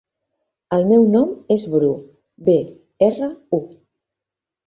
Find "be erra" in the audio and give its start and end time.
2.49-3.27